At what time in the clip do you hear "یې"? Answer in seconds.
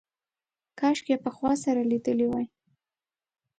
1.13-1.17